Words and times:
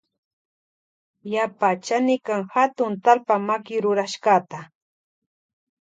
Yapa 1.33 1.69
chanikan 1.85 2.41
hatun 2.53 2.91
talpa 3.03 3.35
makirurashkata. 3.47 4.59